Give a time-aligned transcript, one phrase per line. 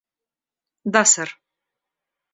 [0.93, 1.29] Да, сэр